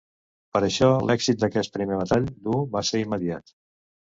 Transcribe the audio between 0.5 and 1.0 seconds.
Per això,